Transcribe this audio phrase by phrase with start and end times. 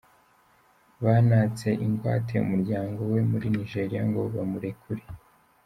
[1.03, 5.03] Banatse ingwate umuryango we muri Nigeria ngo bamurekure.